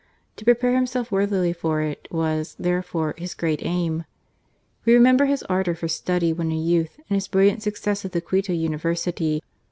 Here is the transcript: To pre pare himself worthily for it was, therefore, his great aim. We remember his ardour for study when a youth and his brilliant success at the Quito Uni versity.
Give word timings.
To 0.37 0.45
pre 0.45 0.55
pare 0.55 0.73
himself 0.73 1.11
worthily 1.11 1.53
for 1.53 1.79
it 1.83 2.07
was, 2.09 2.55
therefore, 2.57 3.13
his 3.19 3.35
great 3.35 3.59
aim. 3.63 4.05
We 4.83 4.95
remember 4.95 5.25
his 5.25 5.43
ardour 5.43 5.75
for 5.75 5.87
study 5.87 6.33
when 6.33 6.51
a 6.51 6.57
youth 6.57 6.97
and 7.07 7.15
his 7.17 7.27
brilliant 7.27 7.61
success 7.61 8.03
at 8.03 8.11
the 8.11 8.19
Quito 8.19 8.51
Uni 8.51 8.77
versity. 8.77 9.41